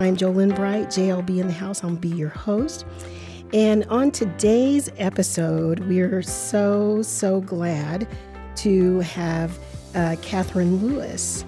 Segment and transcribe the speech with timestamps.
[0.00, 1.82] I'm Jo Lynn Bright, JLB in the house.
[1.82, 2.86] I'll be your host.
[3.52, 8.06] And on today's episode, we're so, so glad
[8.56, 9.58] to have
[9.96, 11.42] uh, Katherine Lewis,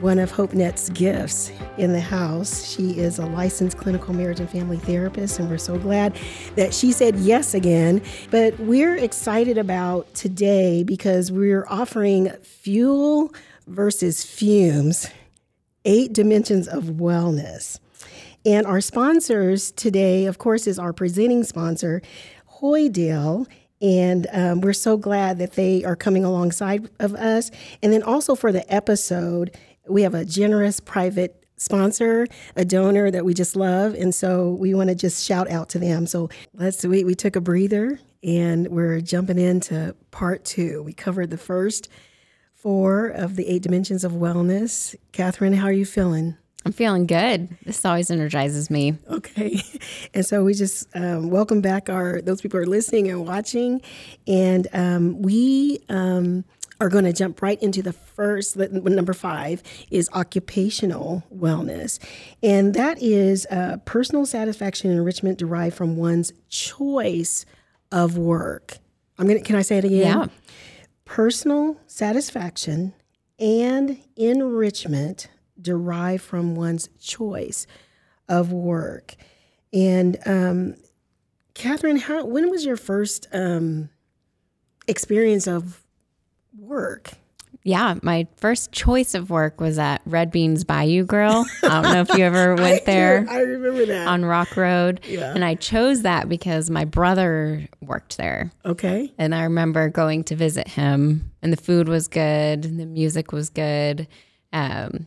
[0.00, 2.66] one of HopeNet's gifts in the house.
[2.66, 6.16] She is a licensed clinical marriage and family therapist, and we're so glad
[6.56, 8.00] that she said yes again.
[8.30, 13.34] But we're excited about today because we're offering fuel
[13.66, 15.10] versus fumes
[15.84, 17.78] eight dimensions of wellness.
[18.44, 22.02] And our sponsors today, of course, is our presenting sponsor,
[22.60, 23.46] Hoidale.
[23.80, 27.50] And um, we're so glad that they are coming alongside of us.
[27.82, 29.56] And then also for the episode,
[29.88, 33.94] we have a generous private sponsor, a donor that we just love.
[33.94, 36.06] And so we want to just shout out to them.
[36.06, 40.82] So let's, we, we took a breather and we're jumping into part two.
[40.82, 41.88] We covered the first
[42.54, 44.94] four of the eight dimensions of wellness.
[45.12, 46.36] Katherine, how are you feeling?
[46.64, 47.48] I'm feeling good.
[47.64, 48.96] This always energizes me.
[49.08, 49.62] Okay,
[50.14, 53.80] and so we just um, welcome back our those people who are listening and watching,
[54.26, 56.44] and um, we um,
[56.80, 61.98] are going to jump right into the first number five is occupational wellness,
[62.42, 67.44] and that is uh, personal satisfaction and enrichment derived from one's choice
[67.90, 68.78] of work.
[69.18, 69.40] I'm gonna.
[69.40, 70.00] Can I say it again?
[70.00, 70.26] Yeah
[71.12, 72.94] personal satisfaction
[73.38, 75.28] and enrichment
[75.62, 77.66] derive from one's choice
[78.28, 79.14] of work.
[79.72, 80.74] And um,
[81.54, 83.88] Katherine, how, when was your first um,
[84.86, 85.82] experience of
[86.58, 87.12] work?
[87.64, 91.44] yeah, my first choice of work was at Red Beans Bayou Grill.
[91.62, 93.26] I don't know if you ever went I there.
[93.28, 94.08] I remember that.
[94.08, 95.00] On Rock Road.
[95.06, 95.32] Yeah.
[95.32, 98.50] And I chose that because my brother worked there.
[98.64, 99.12] Okay.
[99.16, 103.32] And I remember going to visit him, and the food was good, and the music
[103.32, 104.08] was good.
[104.52, 105.06] Um,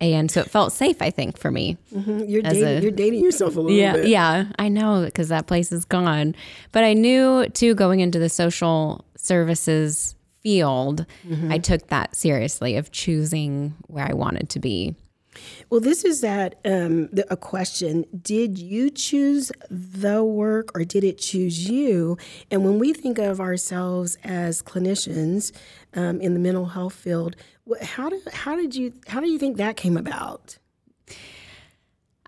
[0.00, 1.76] and so it felt safe, I think, for me.
[1.92, 2.24] Mm-hmm.
[2.28, 4.08] You're, dating, a, you're dating yourself a little yeah, bit.
[4.08, 6.34] Yeah, I know because that place is gone.
[6.70, 11.50] But I knew too going into the social services field, mm-hmm.
[11.50, 14.94] I took that seriously of choosing where I wanted to be.
[15.70, 18.04] Well, this is that um, the, a question.
[18.20, 22.16] Did you choose the work or did it choose you?
[22.50, 25.52] And when we think of ourselves as clinicians
[25.94, 27.36] um, in the mental health field,
[27.82, 30.58] how did how did you how do you think that came about?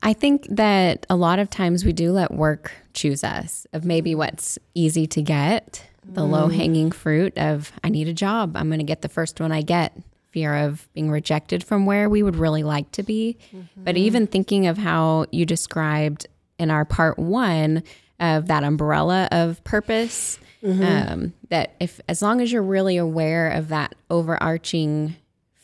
[0.02, 4.14] I think that a lot of times we do let work choose us of maybe
[4.14, 6.30] what's easy to get the mm.
[6.30, 8.56] low hanging fruit of I need a job.
[8.56, 9.96] I'm going to get the first one I get.
[10.30, 13.36] Fear of being rejected from where we would really like to be.
[13.52, 13.84] Mm-hmm.
[13.84, 16.26] But even thinking of how you described
[16.58, 17.82] in our part one
[18.20, 20.82] of that umbrella of purpose, mm-hmm.
[20.82, 25.16] um, that if as long as you're really aware of that overarching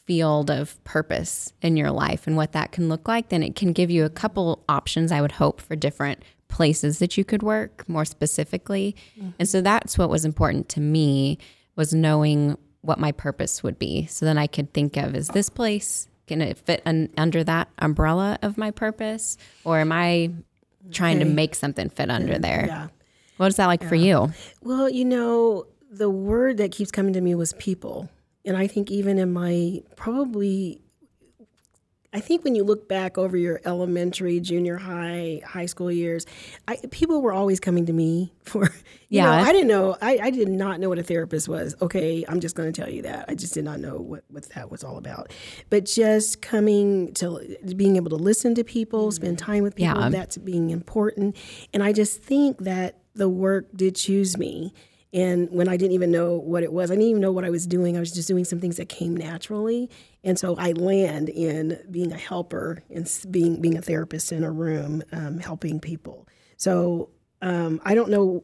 [0.06, 3.72] field of purpose in your life and what that can look like, then it can
[3.72, 7.88] give you a couple options, I would hope, for different places that you could work
[7.88, 8.96] more specifically.
[9.18, 9.30] Mm-hmm.
[9.40, 11.38] And so that's what was important to me
[11.74, 14.06] was knowing what my purpose would be.
[14.06, 17.68] So then I could think of is this place going to fit un- under that
[17.78, 20.30] umbrella of my purpose or am I
[20.90, 21.28] trying okay.
[21.28, 22.64] to make something fit under there?
[22.66, 22.88] Yeah.
[23.36, 23.88] What is that like yeah.
[23.88, 24.32] for you?
[24.62, 28.08] Well, you know, the word that keeps coming to me was people.
[28.44, 30.80] And I think even in my probably
[32.16, 36.24] I think when you look back over your elementary, junior high, high school years,
[36.66, 38.70] I, people were always coming to me for,
[39.10, 39.24] yeah.
[39.24, 41.76] Know, I didn't know, I, I did not know what a therapist was.
[41.82, 43.26] Okay, I'm just going to tell you that.
[43.28, 45.30] I just did not know what, what that was all about.
[45.68, 49.44] But just coming to being able to listen to people, spend mm.
[49.44, 50.08] time with people, yeah.
[50.08, 51.36] that's being important.
[51.74, 54.72] And I just think that the work did choose me.
[55.12, 57.50] And when I didn't even know what it was, I didn't even know what I
[57.50, 57.96] was doing.
[57.96, 59.88] I was just doing some things that came naturally.
[60.26, 64.50] And so I land in being a helper and being being a therapist in a
[64.50, 66.26] room, um, helping people.
[66.56, 67.10] So
[67.40, 68.42] um, I don't know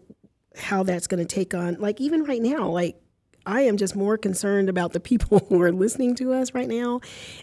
[0.56, 1.75] how that's going to take on.
[1.81, 3.03] Like even right now, like
[3.47, 7.00] I am just more concerned about the people who are listening to us right now.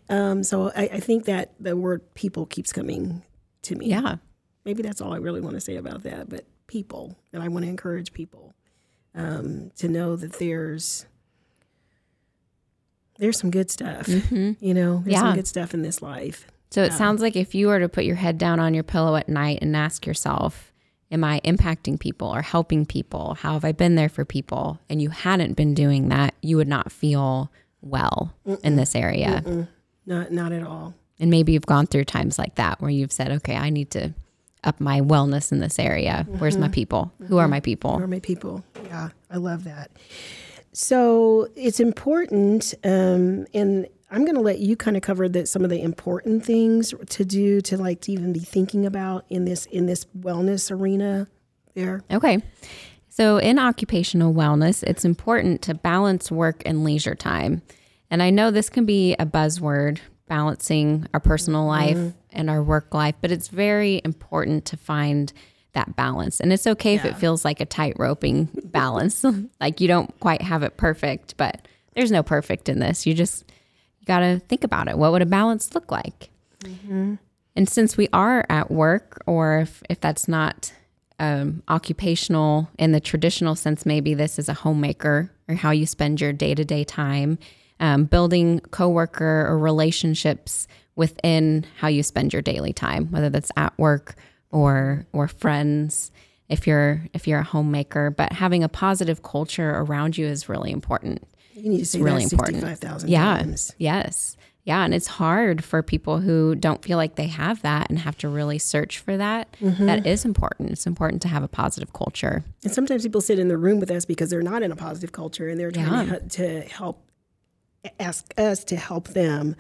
[0.08, 3.24] Um, so I, I think that the word "people" keeps coming
[3.64, 3.88] to me.
[3.88, 4.16] Yeah,
[4.64, 6.30] maybe that's all I really want to say about that.
[6.30, 8.54] But people, and I want to encourage people
[9.14, 11.08] um, to know that there's
[13.20, 14.08] there's some good stuff.
[14.08, 14.54] Mm-hmm.
[14.66, 15.20] You know, there's yeah.
[15.20, 16.48] some good stuff in this life.
[16.72, 18.84] So it um, sounds like if you were to put your head down on your
[18.84, 20.66] pillow at night and ask yourself,
[21.12, 23.34] Am I impacting people or helping people?
[23.34, 24.80] How have I been there for people?
[24.92, 27.52] And you hadn't been doing that, you would not feel
[27.82, 28.64] well Mm-mm.
[28.64, 29.42] in this area.
[29.44, 29.68] Mm-mm.
[30.06, 30.94] Not not at all.
[31.20, 34.14] And maybe you've gone through times like that where you've said, Okay, I need to
[34.64, 36.26] up my wellness in this area.
[36.28, 36.40] Mm-hmm.
[36.40, 36.74] Where's my mm-hmm.
[36.74, 37.12] people?
[37.16, 37.26] Mm-hmm.
[37.26, 37.52] Who are mm-hmm.
[37.52, 37.98] my people?
[37.98, 38.64] Who are my people?
[38.86, 39.90] Yeah, I love that.
[40.72, 45.64] So it's important, um, and I'm going to let you kind of cover that some
[45.64, 49.66] of the important things to do to like to even be thinking about in this
[49.68, 51.28] in this wellness arena
[51.76, 52.02] there.
[52.12, 52.42] Okay.
[53.10, 57.62] So in occupational wellness, it's important to balance work and leisure time.
[58.10, 62.18] And I know this can be a buzzword, balancing our personal life mm-hmm.
[62.32, 65.34] and our work life, but it's very important to find
[65.74, 66.40] that balance.
[66.40, 67.00] And it's okay yeah.
[67.00, 69.26] if it feels like a tight roping balance,
[69.62, 73.06] like you don't quite have it perfect, but there's no perfect in this.
[73.06, 73.52] You just
[74.00, 74.98] you got to think about it.
[74.98, 76.30] What would a balance look like?
[76.62, 77.16] Mm-hmm.
[77.56, 80.72] And since we are at work, or if, if that's not
[81.20, 86.22] um, occupational in the traditional sense, maybe this is a homemaker or how you spend
[86.22, 87.38] your day to day time,
[87.80, 93.78] um, building coworker or relationships within how you spend your daily time, whether that's at
[93.78, 94.16] work
[94.52, 96.12] or or friends
[96.50, 100.72] if you're if you're a homemaker but having a positive culture around you is really
[100.72, 102.64] important you need to say really important
[103.08, 103.74] yeah times.
[103.78, 108.00] yes yeah and it's hard for people who don't feel like they have that and
[108.00, 109.52] have to really search for that.
[109.62, 109.86] Mm-hmm.
[109.86, 113.48] that is important it's important to have a positive culture and sometimes people sit in
[113.48, 116.20] the room with us because they're not in a positive culture and they're trying yeah.
[116.20, 117.04] to, to help
[118.00, 119.56] ask us to help them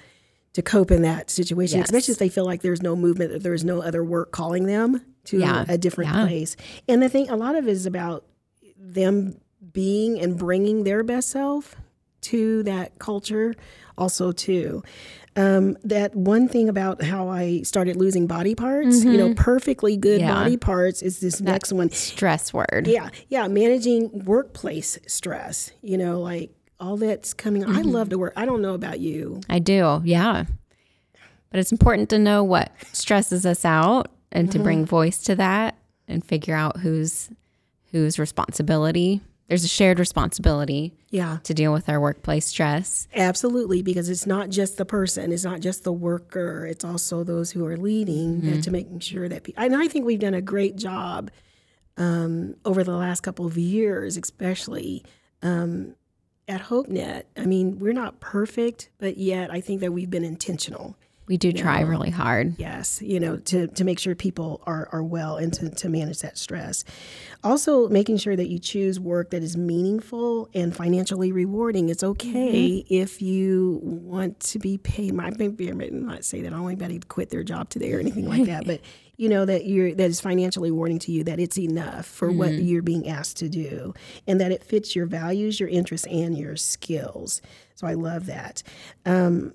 [0.53, 1.87] to cope in that situation, yes.
[1.87, 5.05] especially if they feel like there's no movement, if there's no other work calling them
[5.25, 5.65] to yeah.
[5.67, 6.25] a, a, different yeah.
[6.25, 6.55] place.
[6.87, 8.25] And the thing, a lot of it is about
[8.77, 9.39] them
[9.71, 11.75] being and bringing their best self
[12.21, 13.53] to that culture,
[13.97, 14.83] also too.
[15.35, 19.11] Um, that one thing about how I started losing body parts, mm-hmm.
[19.11, 19.43] you know, mm-hmm.
[19.43, 20.33] perfectly good yeah.
[20.33, 21.89] body parts is this that next one.
[21.91, 22.87] Stress word.
[22.87, 23.09] Yeah.
[23.29, 23.47] Yeah.
[23.47, 27.63] Managing workplace stress, you know, like all that's coming.
[27.63, 27.77] Mm-hmm.
[27.77, 28.33] I love to work.
[28.35, 29.41] I don't know about you.
[29.49, 30.01] I do.
[30.03, 30.45] Yeah.
[31.51, 34.57] But it's important to know what stresses us out and mm-hmm.
[34.57, 35.75] to bring voice to that
[36.07, 37.29] and figure out who's
[37.91, 39.21] whose responsibility.
[39.47, 41.39] There's a shared responsibility yeah.
[41.43, 43.07] to deal with our workplace stress.
[43.15, 47.49] Absolutely, because it's not just the person, it's not just the worker, it's also those
[47.49, 48.61] who are leading mm-hmm.
[48.61, 51.31] to making sure that people, and I think we've done a great job
[51.97, 55.03] um, over the last couple of years, especially
[55.41, 55.95] um,
[56.49, 60.95] at HopeNet, I mean, we're not perfect, but yet I think that we've been intentional.
[61.29, 61.87] We do try know?
[61.87, 62.55] really hard.
[62.57, 66.21] Yes, you know, to, to make sure people are, are well and to, to manage
[66.21, 66.83] that stress.
[67.43, 71.89] Also, making sure that you choose work that is meaningful and financially rewarding.
[71.89, 72.93] It's okay mm-hmm.
[72.93, 75.13] if you want to be paid.
[75.13, 76.47] My, maybe I might not say that.
[76.47, 78.81] I don't want anybody to quit their job today or anything like that, but
[79.17, 82.37] you know that you're that is financially rewarding to you that it's enough for mm-hmm.
[82.39, 83.93] what you're being asked to do
[84.25, 87.41] and that it fits your values your interests and your skills
[87.75, 88.63] so i love that
[89.05, 89.53] um,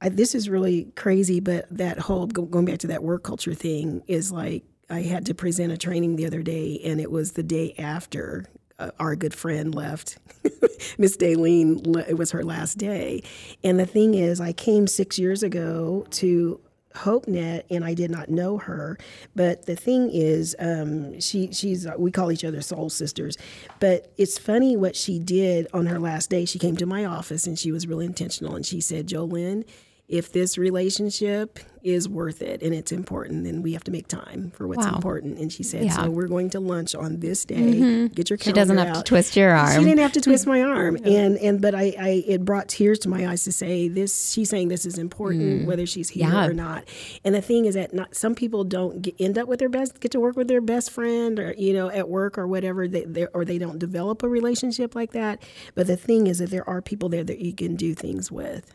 [0.00, 4.02] I, this is really crazy but that whole going back to that work culture thing
[4.06, 7.42] is like i had to present a training the other day and it was the
[7.42, 8.46] day after
[8.78, 10.18] uh, our good friend left.
[10.98, 13.22] Miss Daleen, it was her last day.
[13.64, 16.60] And the thing is, I came six years ago to
[16.96, 18.98] HopeNet, and I did not know her.
[19.34, 23.36] But the thing is, um, she she's we call each other soul sisters.
[23.80, 26.44] But it's funny what she did on her last day.
[26.44, 29.64] She came to my office and she was really intentional, and she said, "Jo Lynn,
[30.08, 34.50] if this relationship is worth it and it's important, then we have to make time
[34.54, 34.94] for what's wow.
[34.94, 35.38] important.
[35.38, 35.92] And she said, yeah.
[35.92, 37.56] so we're going to lunch on this day.
[37.56, 38.06] Mm-hmm.
[38.06, 38.96] Get your calendar She doesn't have out.
[38.96, 39.78] to twist your arm.
[39.78, 40.96] She didn't have to twist my arm.
[40.96, 41.20] Yeah.
[41.20, 44.32] And and but I, I it brought tears to my eyes to say this.
[44.32, 45.66] She's saying this is important, mm.
[45.66, 46.46] whether she's here yeah.
[46.46, 46.84] or not.
[47.24, 49.98] And the thing is that not some people don't get, end up with their best
[50.00, 53.26] get to work with their best friend or you know at work or whatever they
[53.32, 55.42] or they don't develop a relationship like that.
[55.74, 58.74] But the thing is that there are people there that you can do things with.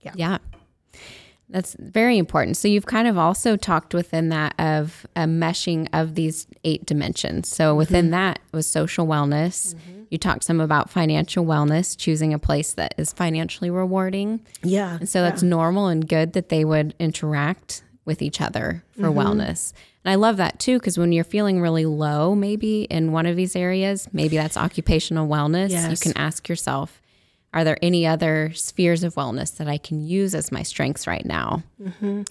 [0.00, 0.12] Yeah.
[0.14, 0.38] Yeah.
[1.50, 2.58] That's very important.
[2.58, 7.48] So you've kind of also talked within that of a meshing of these eight dimensions.
[7.48, 8.12] So within mm-hmm.
[8.12, 9.74] that was social wellness.
[9.74, 10.02] Mm-hmm.
[10.10, 14.40] You talked some about financial wellness, choosing a place that is financially rewarding.
[14.62, 14.96] Yeah.
[14.98, 15.48] And so that's yeah.
[15.48, 19.18] normal and good that they would interact with each other for mm-hmm.
[19.18, 19.72] wellness.
[20.04, 23.36] And I love that too, because when you're feeling really low, maybe in one of
[23.36, 25.90] these areas, maybe that's occupational wellness, yes.
[25.90, 27.00] you can ask yourself,
[27.54, 31.24] are there any other spheres of wellness that I can use as my strengths right
[31.24, 31.62] now?
[31.82, 32.22] Mm-hmm.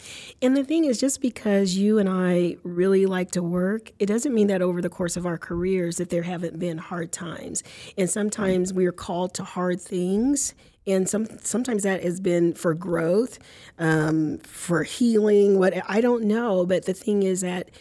[0.44, 4.34] And the thing is, just because you and I really like to work, it doesn't
[4.34, 7.64] mean that over the course of our careers that there haven't been hard times.
[7.98, 10.54] And sometimes we are called to hard things.
[10.86, 13.40] And some sometimes that has been for growth,
[13.80, 15.58] um, for healing.
[15.58, 17.72] What I don't know, but the thing is that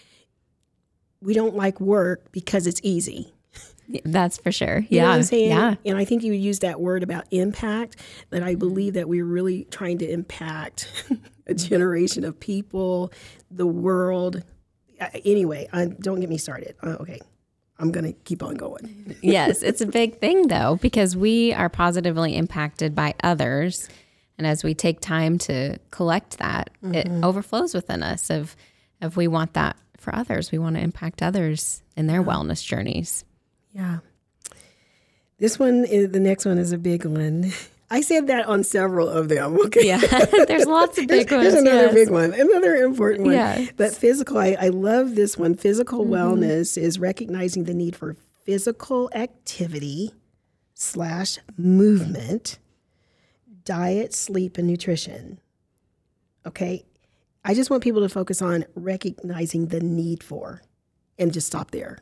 [1.21, 3.36] we don't like work because it's easy
[4.05, 4.79] that's for sure.
[4.81, 5.11] You yeah.
[5.11, 5.51] I'm saying?
[5.51, 5.75] Yeah.
[5.85, 7.97] And I think you used that word about impact,
[8.31, 10.91] that I believe that we're really trying to impact
[11.47, 13.13] a generation of people,
[13.51, 14.43] the world.
[15.25, 16.75] Anyway, I, don't get me started.
[16.83, 17.21] Uh, okay.
[17.79, 19.17] I'm going to keep on going.
[19.23, 23.89] yes, it's a big thing though, because we are positively impacted by others.
[24.39, 28.57] And as we take time to collect that, it overflows within us of
[29.03, 30.53] of we want that for others.
[30.53, 33.25] We want to impact others in their wellness journeys.
[33.77, 33.99] Yeah.
[35.39, 37.53] This one is the next one is a big one.
[37.91, 39.59] I said that on several of them.
[39.67, 39.87] Okay.
[39.87, 39.99] Yeah.
[40.49, 41.53] There's lots of big There's ones.
[41.53, 41.95] There's another yes.
[41.95, 43.35] big one, another important one.
[43.35, 43.71] Yes.
[43.77, 45.55] But physical, I, I love this one.
[45.55, 46.15] Physical Mm-hmm.
[46.15, 50.13] wellness is recognizing the need for physical activity
[50.75, 52.59] slash movement,
[53.65, 55.39] diet, sleep, and nutrition.
[56.47, 56.85] Okay.
[57.45, 60.63] I just want people to focus on recognizing the need for
[61.19, 61.99] and just stop there.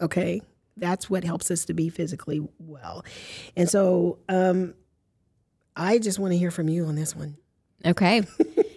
[0.00, 0.42] Okay.
[0.76, 3.04] That's what helps us to be physically well.
[3.56, 4.74] And so um,
[5.74, 7.36] I just want to hear from you on this one.
[7.84, 8.22] Okay.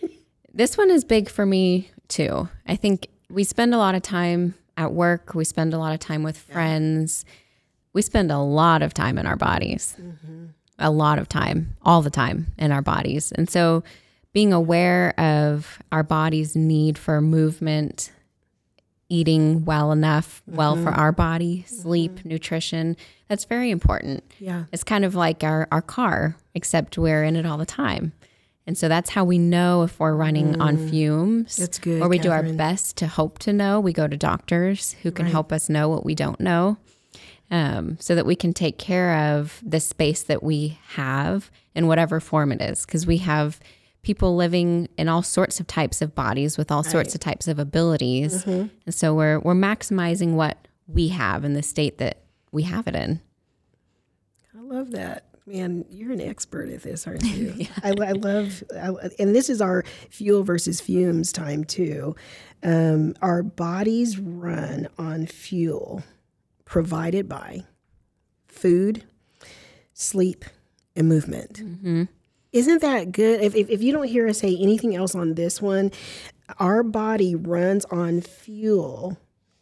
[0.53, 2.49] this one is big for me too.
[2.67, 5.99] I think we spend a lot of time at work, we spend a lot of
[5.99, 7.25] time with friends,
[7.93, 9.95] we spend a lot of time in our bodies,
[10.77, 13.33] a lot of time, all the time in our bodies.
[13.33, 13.83] And so
[14.31, 18.11] being aware of our body's need for movement,
[19.09, 20.99] eating well enough, well for mm-hmm.
[20.99, 22.29] our body, sleep, mm-hmm.
[22.29, 22.95] nutrition,
[23.27, 24.23] that's very important.
[24.39, 24.65] Yeah.
[24.71, 28.13] It's kind of like our, our car, except we're in it all the time.
[28.67, 30.89] And so that's how we know if we're running on mm.
[30.91, 31.55] fumes.
[31.55, 33.79] That's good, Or we do our best to hope to know.
[33.79, 36.77] We go to doctors who can help us know what we don't know
[37.49, 42.19] um, so that we can take care of the space that we have in whatever
[42.19, 42.85] form it is.
[42.85, 43.59] Because we have
[44.09, 47.59] people living in all sorts of types of bodies with all sorts of types of
[47.59, 48.43] abilities.
[48.43, 48.73] Mm-hmm.
[48.87, 52.95] And so we're, we're maximizing what we have in the state that we have it
[52.95, 53.21] in.
[54.57, 55.25] I love that.
[55.45, 57.67] Man, you're an expert at this, aren't you?
[57.83, 58.89] I, I love, I,
[59.19, 62.15] and this is our fuel versus fumes time too.
[62.63, 66.01] Um, our bodies run on fuel
[66.65, 67.65] provided by
[68.47, 69.03] food,
[69.93, 70.45] sleep,
[70.95, 71.61] and movement.
[72.51, 73.41] Isn't that good?
[73.41, 75.91] If, if, if you don't hear us say anything else on this one,
[76.57, 79.17] our body runs on fuel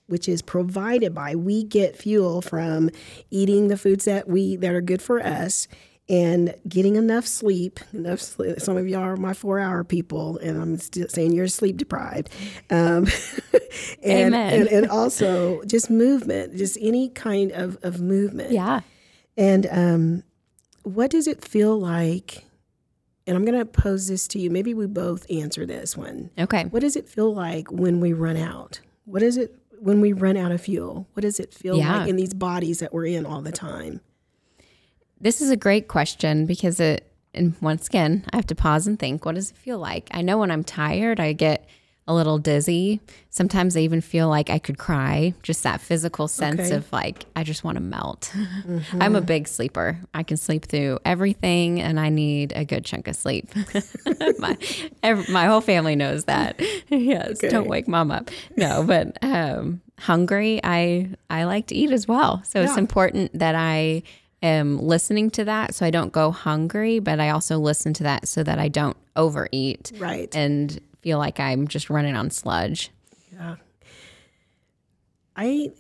[0.08, 2.90] which is provided by we get fuel from
[3.30, 5.68] eating the foods that we that are good for us
[6.10, 8.58] and getting enough sleep enough sleep.
[8.60, 12.30] some of y'all are my four hour people and i'm still saying you're sleep deprived
[12.70, 13.06] um,
[14.02, 14.62] and, Amen.
[14.62, 18.80] and and also just movement just any kind of, of movement Yeah.
[19.36, 20.24] and um,
[20.84, 22.46] what does it feel like
[23.28, 26.64] and i'm going to pose this to you maybe we both answer this one Okay.
[26.66, 28.80] what does it feel like when we run out?
[29.06, 31.08] What is it when we run out of fuel?
[31.14, 32.00] What does it feel Yeah.
[32.00, 34.02] like in these bodies that we're in all the time?
[35.22, 38.98] This is a great question because it, and once again, I have to pause and
[39.00, 40.10] think, what does it feel like?
[40.12, 41.68] I know when I'm tired, I get
[42.08, 43.00] a little dizzy.
[43.30, 46.76] Sometimes I even feel like I could cry, just that physical sense Okay.
[46.76, 48.34] of like, I just want to melt.
[49.00, 50.00] I'm a big sleeper.
[50.14, 53.50] I can sleep through everything and I need a good chunk of sleep.
[54.40, 54.58] my,
[55.04, 56.60] ev my whole family knows that.
[56.90, 58.32] yes, don't wake mom up.
[58.56, 62.42] No, but um, hungry, I, I like to eat as well.
[62.46, 64.04] So it's important that I
[64.44, 68.28] am listening to that so I don't go hungry, but I also listen to that
[68.28, 70.34] so that I don't overeat Right.
[70.36, 72.92] and feel like I'm just running on sludge.
[73.34, 73.56] Yeah.
[75.36, 75.72] I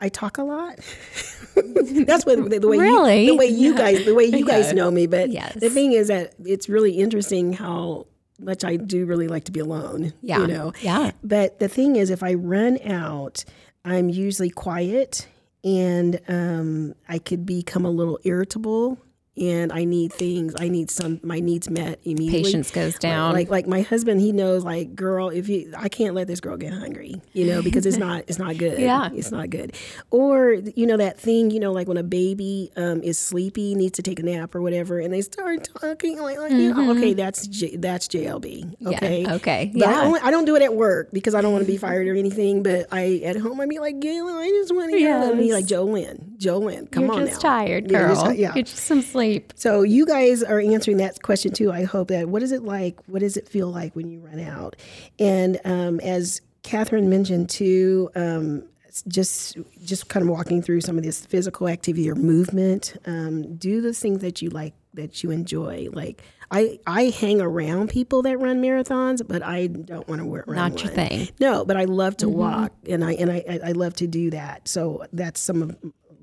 [0.00, 0.76] I talk a lot.
[1.56, 3.24] That's what the, the way Really?
[3.26, 5.06] you, the way you guys the way you guys know me.
[5.06, 5.54] But Yes.
[5.54, 8.06] the thing is that it's really interesting how
[8.40, 10.12] much I do really like to be alone.
[10.20, 10.40] Yeah.
[10.40, 10.72] You know.
[10.80, 11.12] Yeah.
[11.22, 13.44] But the thing is, if I run out,
[13.84, 15.28] I'm usually quiet
[15.62, 18.98] and um, I could become a little irritable.
[19.36, 20.54] And I need things.
[20.60, 22.44] I need some my needs met immediately.
[22.44, 23.32] Patience goes down.
[23.32, 24.62] Like like my husband, he knows.
[24.64, 27.20] Like, girl, if you, I can't let this girl get hungry.
[27.32, 28.78] You know, because it's not it's not good.
[28.78, 29.10] Yeah.
[29.12, 29.74] it's not good.
[30.10, 31.50] Or you know that thing.
[31.50, 34.62] You know, like when a baby um, is sleepy, needs to take a nap or
[34.62, 38.64] whatever, and they start talking like, like you know, okay, that's J, that's JLB.
[38.64, 38.88] Mm-hmm.
[38.90, 39.26] Yeah, Okay.
[39.34, 40.02] okay, But I, yeah.
[40.02, 42.14] only, I don't do it at work because I don't want to be fired or
[42.14, 42.62] anything.
[42.62, 45.38] But I at home I'd be like, Galen, I just want to hear them.
[45.38, 45.54] Be Yes.
[45.54, 47.50] like, Jo Lynn, Jolyn, come You're on just now.
[47.50, 48.52] tired, You're just- yeah.
[48.52, 49.23] Get you some sleep.
[49.54, 51.72] So you guys are answering that question too.
[51.72, 52.98] I hope that what is it like?
[53.06, 54.76] What does it feel like when you run out?
[55.18, 58.64] And um, as Katherine mentioned too, um,
[59.08, 62.96] just just kind of walking through some of this physical activity or movement.
[63.06, 65.88] Um, do the things that you like that you enjoy.
[65.92, 70.44] Like I I hang around people that run marathons, but I don't want to run
[70.56, 71.08] Not your one.
[71.08, 71.28] thing.
[71.40, 74.68] No, but I love to walk, and I and I I love to do that.
[74.68, 75.76] So that's some of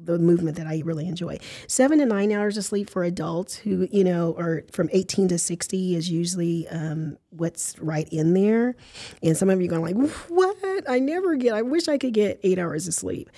[0.04, 1.38] the movement that I really enjoy.
[1.68, 5.38] Seven to nine hours of sleep for adults who you know are from eighteen to
[5.38, 8.76] sixty is usually um, what's right in there.
[9.22, 10.90] And some of you are going like, what?
[10.90, 11.54] I never get.
[11.54, 13.30] I wish I could get eight hours of sleep.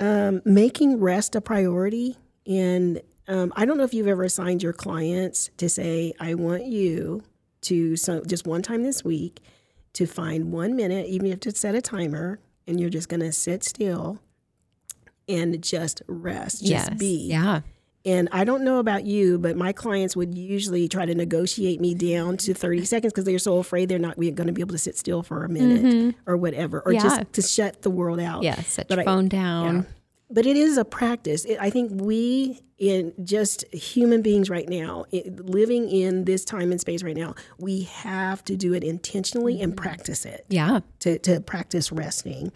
[0.00, 4.72] Um, making rest a priority and um, I don't know if you've ever assigned your
[4.72, 7.22] clients to say, I want you
[7.62, 9.40] to, so just one time this week,
[9.92, 13.32] to find one minute, even if to set a timer, and you're just going to
[13.32, 14.18] sit still
[15.28, 16.90] and just rest, just yes.
[16.98, 17.26] be.
[17.28, 17.60] Yeah.
[18.04, 21.94] And I don't know about you, but my clients would usually try to negotiate me
[21.94, 24.78] down to 30 seconds because they're so afraid they're not going to be able to
[24.78, 27.06] sit still for a minute or whatever, or Mm-hmm.
[27.06, 27.18] Yeah.
[27.18, 28.42] just to shut the world out.
[28.44, 28.54] Yeah.
[28.62, 29.74] Set But your I- phone down.
[29.76, 29.82] Yeah.
[30.30, 31.44] But it is a practice.
[31.46, 36.70] It, I think we, in just human beings right now, it, living in this time
[36.70, 40.80] and space right now, we have to do it intentionally and practice it Yeah.
[41.00, 42.52] to, to practice resting.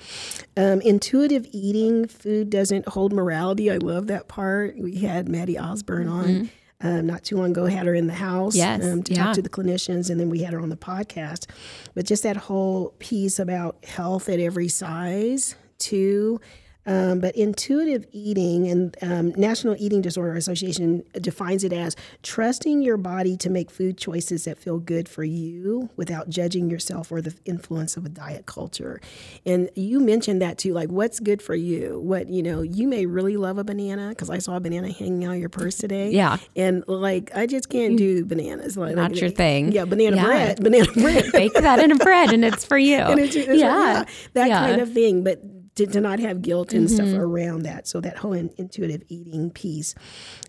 [0.57, 3.71] Um, intuitive eating, food doesn't hold morality.
[3.71, 4.77] I love that part.
[4.79, 6.51] We had Maddie Osborne on
[6.85, 9.25] um, not too long ago, had her in the house Yes, um, to yeah.
[9.27, 11.47] talk to the clinicians, and then we had her on the podcast.
[11.95, 16.41] But just that whole piece about health at every size, too.
[16.85, 22.97] Um, but intuitive eating and um, National Eating Disorder Association defines it as trusting your
[22.97, 27.35] body to make food choices that feel good for you without judging yourself or the
[27.45, 29.01] influence of a diet culture.
[29.47, 32.01] And you mentioned that too, like what's good for you.
[32.01, 35.25] What you know, you may really love a banana because I saw a banana hanging
[35.25, 36.11] out of your purse today.
[36.11, 36.39] Yeah.
[36.57, 38.77] and like I just can't do bananas.
[38.77, 39.71] Like Not like, your thing.
[39.71, 40.25] Yeah, banana Yeah.
[40.25, 41.25] bread, banana bread.
[41.33, 42.97] Bake that in a bread and it's for you.
[43.23, 44.05] It's- it's- yeah.
[44.35, 44.67] that Yeah.
[44.67, 45.23] kind of thing.
[45.23, 45.41] But
[45.77, 46.95] to, to not have guilt and Mm-hmm.
[47.09, 47.89] stuff around that.
[47.89, 49.95] So that whole in, intuitive eating piece.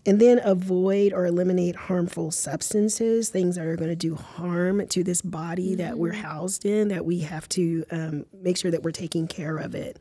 [0.05, 5.03] And then avoid or eliminate harmful substances, things that are going to do harm to
[5.03, 6.21] this body that we're Mm-hmm.
[6.21, 9.97] housed in, that we have to um, make sure that we're taking care of it.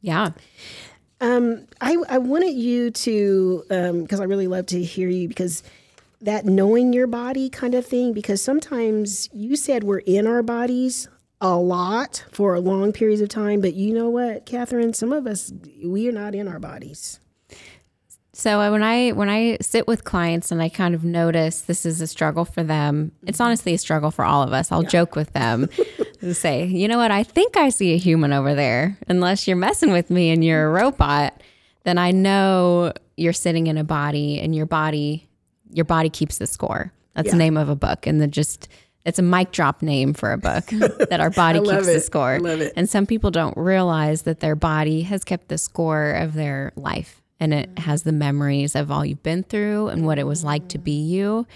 [0.00, 0.30] Yeah.
[1.20, 3.64] Um, I, I wanted you to,
[4.02, 5.62] because I really love to hear you, because
[6.20, 11.08] that knowing your body kind of thing, because sometimes you said we're in our bodies
[11.40, 15.52] a lot for long periods of time, but you know what, Katherine, some of us,
[15.84, 17.20] we are not in our bodies.
[18.32, 21.86] So uh, when I when I sit with clients and I kind of notice this
[21.86, 24.70] is a struggle for them, it's honestly a struggle for all of us.
[24.70, 25.70] I'll joke with them
[26.20, 28.98] and say, you know what, I think I see a human over there.
[29.08, 31.42] Unless you're messing with me and you're a robot,
[31.84, 35.26] then I know you're sitting in a body and your body
[35.72, 36.92] your body keeps the score.
[37.14, 38.06] That's the name of a book.
[38.06, 38.68] And the just
[39.06, 40.66] it's a mic drop name for a book
[41.08, 42.34] that our body keeps the score.
[42.44, 42.72] It.
[42.76, 47.22] And some people don't realize that their body has kept the score of their life
[47.38, 50.68] and it has the memories of all you've been through and what it was like
[50.68, 51.46] to be you.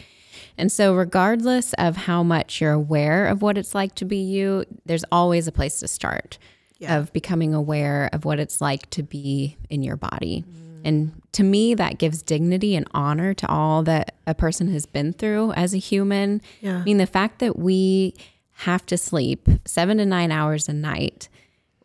[0.56, 4.64] And so, regardless of how much you're aware of what it's like to be you,
[4.86, 6.38] there's always a place to start
[6.86, 10.44] of becoming aware of what it's like to be in your body.
[10.84, 15.12] And to me, that gives dignity and honor to all that a person has been
[15.12, 16.40] through as a human.
[16.60, 16.78] Yeah.
[16.78, 18.14] I mean, the fact that we
[18.52, 21.28] have to sleep seven to nine hours a night,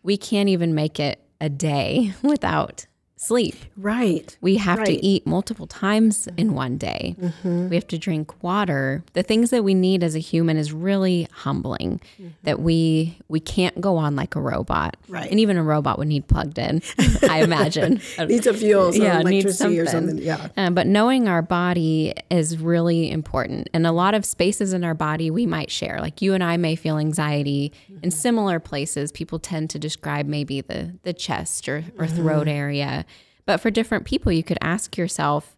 [0.03, 2.85] we can't even make it a day without
[3.25, 3.55] sleep.
[3.77, 4.37] Right.
[4.41, 4.87] We have Right.
[4.87, 7.15] to eat multiple times in one day.
[7.19, 7.69] Mm-hmm.
[7.69, 9.03] We have to drink water.
[9.13, 12.29] The things that we need as a human is really humbling mm-hmm.
[12.43, 14.97] that we we can't go on like a robot.
[15.07, 15.29] Right.
[15.29, 16.81] And even a robot would need plugged in,
[17.29, 18.01] I imagine.
[18.27, 20.09] Needs a fuel, some Yeah, needs electricity or something.
[20.09, 20.25] something.
[20.25, 20.47] Yeah.
[20.57, 23.69] Um, but knowing our body is really important.
[23.73, 25.99] And a lot of spaces in our body we might share.
[25.99, 28.03] Like you and I may feel anxiety mm-hmm.
[28.03, 29.11] in similar places.
[29.11, 33.05] People tend to describe maybe the, the chest or, or throat area.
[33.45, 35.55] But for different people, you could ask yourself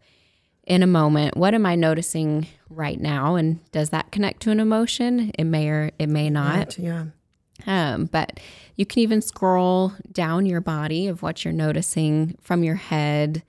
[0.65, 3.35] in a moment, what am I noticing right now?
[3.35, 5.31] And does that connect to an emotion?
[5.39, 6.77] It may or it may not.
[6.77, 7.05] Yeah.
[7.65, 8.39] Um, but
[8.75, 13.43] you can even scroll down your body of what you're noticing from your head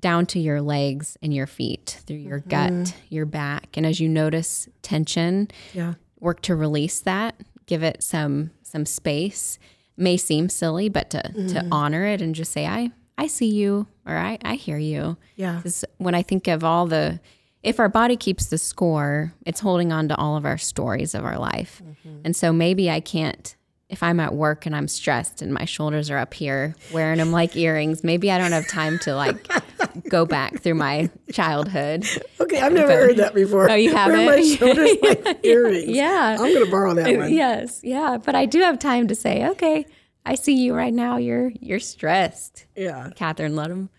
[0.00, 3.76] down to your legs and your feet, through your gut, your back.
[3.76, 5.94] And as you notice tension, Yeah.
[6.20, 9.58] work to release that, give it some some space.
[9.96, 13.86] May seem silly, but to to honor it and just say, I I see you
[14.06, 15.16] or I, I hear you.
[15.36, 15.56] Yeah.
[15.56, 17.20] Because when I think of all the,
[17.62, 21.24] if our body keeps the score, it's holding on to all of our stories of
[21.24, 21.82] our life.
[21.84, 22.20] Mm-hmm.
[22.24, 23.56] And so maybe I can't,
[23.88, 27.30] if I'm at work and I'm stressed and my shoulders are up here wearing them
[27.32, 29.46] like earrings, maybe I don't have time to like
[30.08, 32.04] go back through my childhood.
[32.40, 33.70] Okay, I've never heard that before.
[33.70, 34.26] Oh, you haven't?
[34.26, 35.88] my shoulders like earrings.
[35.88, 36.36] Yeah.
[36.38, 37.32] I'm going to borrow that one.
[37.32, 38.18] Yes, yeah.
[38.22, 39.86] But I do have time to say, okay,
[40.26, 41.16] I see you right now.
[41.16, 42.66] You're you're stressed.
[42.74, 43.10] Yeah.
[43.14, 43.90] Katherine, let him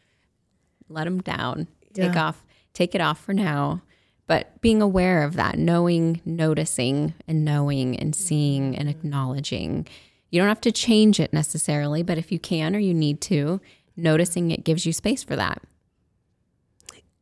[0.89, 1.67] let him down.
[1.93, 2.27] Take Yeah.
[2.27, 3.81] off, take it off for now.
[4.27, 8.97] But being aware of that, knowing, noticing, and knowing and seeing and mm-hmm.
[8.97, 9.87] acknowledging.
[10.31, 13.61] You don't have to change it necessarily, but if you can or you need to,
[13.95, 15.61] noticing it gives you space for that.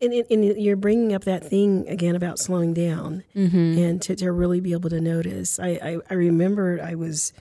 [0.01, 3.77] And, and, and you're bringing up that thing again about slowing down mm-hmm.
[3.77, 5.59] and to, to really be able to notice.
[5.59, 7.33] I, I, I remember I was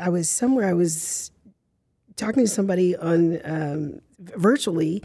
[0.00, 1.30] I was somewhere I was
[2.16, 5.02] talking to somebody on um, virtually,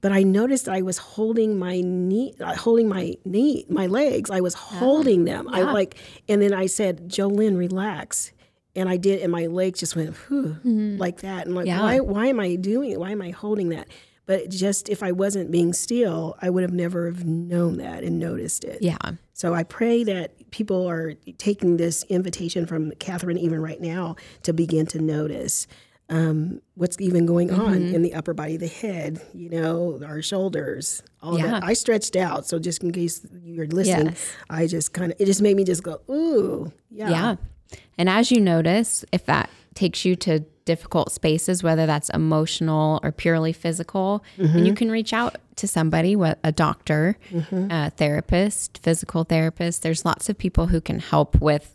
[0.00, 4.30] but I noticed I was holding my knee, uh, holding my knee, my legs.
[4.30, 5.48] I was holding them.
[5.48, 5.96] I like,
[6.28, 8.32] and then I said, Jo Lynn, relax.
[8.76, 11.46] And I did, and my legs just went whew, like that.
[11.46, 11.82] And like, Yeah.
[11.82, 13.00] why, why am I doing it?
[13.00, 13.88] Why am I holding that?
[14.26, 18.20] But just if I wasn't being still, I would have never have known that and
[18.20, 18.78] noticed it.
[18.80, 18.96] Yeah.
[19.32, 24.52] So I pray that people are taking this invitation from Katherine, even right now, to
[24.52, 25.66] begin to notice
[26.08, 27.94] um, what's even going on Mm-hmm.
[27.94, 31.46] in the upper body, the head, you know, our shoulders, all Yeah.
[31.52, 31.64] that.
[31.64, 34.32] I stretched out, so just in case you're listening, Yes.
[34.50, 37.36] I just kind of it just made me just go, ooh, yeah, Yeah.
[37.96, 40.40] And as you notice, if that takes you to
[40.72, 46.14] difficult spaces, whether that's emotional or purely physical, and you can reach out to somebody,
[46.50, 47.16] a doctor,
[47.78, 49.82] a therapist, physical therapist.
[49.82, 51.66] There's lots of people who can help with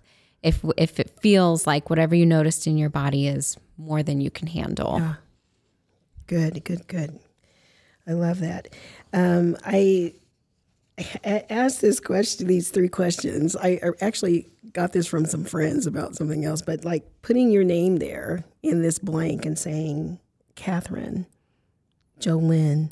[0.41, 4.31] if if it feels like whatever you noticed in your body is more than you
[4.31, 4.93] can handle.
[4.99, 5.15] Yeah.
[6.27, 7.19] Good, good, good.
[8.08, 8.63] I love that.
[9.13, 10.13] Um, I
[11.23, 13.55] asked this question, these three questions.
[13.55, 17.97] I actually got this from some friends about something else, but like putting your name
[17.97, 20.19] there in this blank and saying,
[20.55, 21.25] Katherine,
[22.19, 22.91] Jolynn,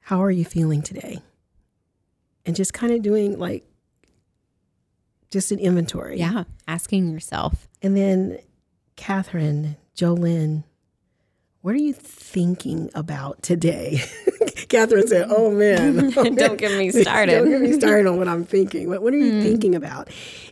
[0.00, 1.18] how are you feeling today?
[2.46, 3.66] And just kind of doing like
[5.30, 6.18] just an inventory.
[6.18, 6.44] Yeah.
[6.66, 7.68] Asking yourself.
[7.82, 8.38] And then,
[8.96, 10.64] Katherine, Jolynn,
[11.62, 14.00] what are you thinking about today?
[14.68, 16.34] Katherine said, "Oh man, oh, man.
[16.36, 17.32] Don't get me started.
[17.32, 18.88] Don't get me started on what I'm thinking.
[18.88, 20.08] What, what are you thinking about?"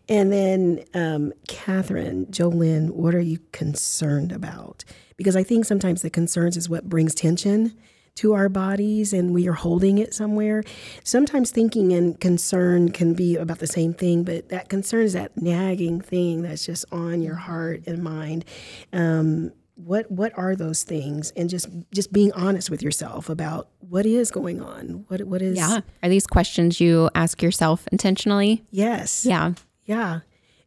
[0.09, 4.85] And then, um, Katherine, Jolynn, what are you concerned about?
[5.16, 7.77] Because I think sometimes the concerns is what brings tension
[8.16, 10.62] to our bodies and we are holding it somewhere.
[11.05, 15.37] Sometimes thinking and concern can be about the same thing, but that concern is that
[15.37, 18.45] nagging thing that's just on your heart and mind.
[18.92, 21.33] Um, what what are those things?
[21.37, 25.05] And just just being honest with yourself about what is going on.
[25.09, 25.81] What what is Yeah.
[26.03, 28.65] Are these questions you ask yourself intentionally?
[28.71, 29.25] yes.
[29.25, 29.53] Yeah.
[29.85, 30.21] Yeah.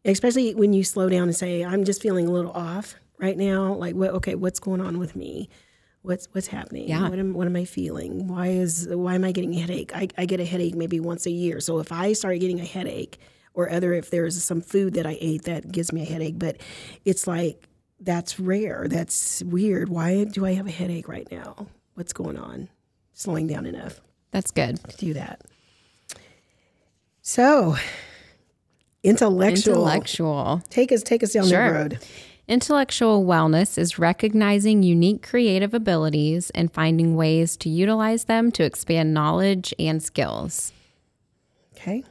[0.05, 3.73] Especially when you slow down and say, I'm just feeling a little off right now.
[3.73, 5.49] Like what okay, what's going on with me?
[6.03, 6.87] What's what's happening?
[6.87, 7.09] Yeah.
[7.09, 8.27] What am what am I feeling?
[8.27, 9.91] Why is why am I getting a headache?
[9.95, 11.59] I, I get a headache maybe once a year.
[11.59, 13.17] So if I start getting a headache
[13.55, 16.57] or other if there's some food that I ate that gives me a headache, but
[17.03, 17.67] it's like
[17.99, 18.87] that's rare.
[18.89, 19.89] That's weird.
[19.89, 21.67] Why do I have a headache right now?
[21.95, 22.69] What's going on?
[23.13, 23.99] Slowing down enough
[24.31, 24.79] That's good.
[24.89, 25.41] to do that.
[27.21, 27.75] So
[29.03, 29.73] intellectual.
[29.75, 30.61] Intellectual.
[30.69, 31.67] Take us take us down Sure.
[31.67, 31.99] the road.
[32.47, 39.13] Intellectual wellness is recognizing unique creative abilities and finding ways to utilize them to expand
[39.13, 40.71] knowledge and skills.
[41.75, 42.03] Okay.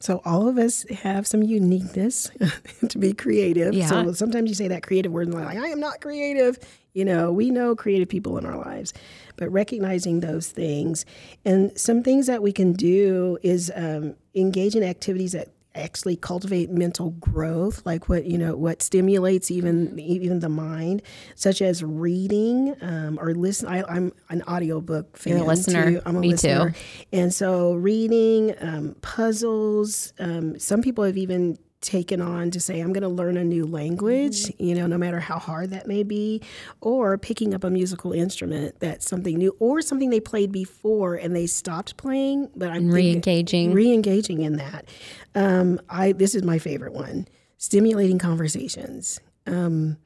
[0.00, 2.30] So all of us have some uniqueness
[2.88, 3.74] to be creative.
[3.74, 3.86] Yeah.
[3.86, 6.58] So sometimes you say that creative word and like, I am not creative.
[6.94, 8.94] You know, we know creative people in our lives,
[9.36, 11.04] but recognizing those things
[11.44, 16.68] and some things that we can do is um, engage in activities that actually cultivate
[16.70, 21.00] mental growth like what you know what stimulates even even the mind
[21.36, 25.90] such as reading um, or listen I, i'm an audiobook fan You're a listener.
[25.92, 26.02] too.
[26.04, 26.32] i'm a Me too.
[26.48, 26.74] listener
[27.12, 32.92] and so reading um, puzzles um, some people have even taken on to say i'm
[32.92, 34.64] going to learn a new language Mm-hmm.
[34.64, 36.42] you know no matter how hard that may be
[36.80, 41.34] or picking up a musical instrument that's something new or something they played before and
[41.34, 43.72] they stopped playing but i'm thinking- Re-engaging.
[43.72, 44.86] re-engaging in that
[45.34, 49.96] um, i this is my favorite one stimulating conversations um,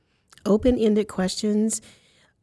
[0.46, 1.82] open-ended questions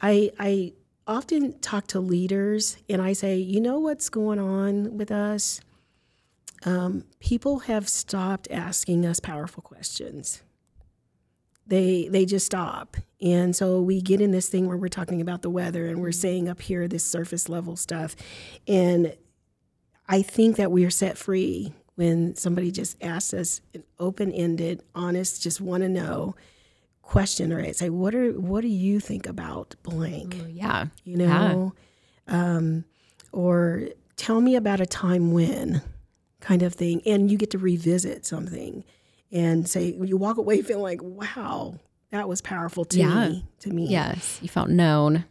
[0.01, 0.73] i i
[1.07, 5.61] often talk to leaders and i say you know what's going on with us
[6.65, 10.43] um, people have stopped asking us powerful questions.
[11.67, 12.97] They they just stop.
[13.21, 16.11] And so we get in this thing where we're talking about the weather and we're
[16.11, 18.15] saying up here this surface level stuff.
[18.67, 19.15] And
[20.07, 25.41] i think that we are set free when somebody just asks us an open-ended honest
[25.41, 26.35] just want to know
[27.01, 27.75] question right?
[27.75, 30.37] say what are what do you think about blank?
[30.49, 30.87] Yeah.
[31.03, 31.73] you know?
[32.27, 32.85] Um,
[33.31, 35.81] or tell me about a time when
[36.41, 38.83] kind of thing and you get to revisit something
[39.31, 41.75] and say you walk away feeling like wow
[42.11, 43.29] that was powerful to Yeah.
[43.29, 44.39] me to me Yes.
[44.41, 45.23] You felt known.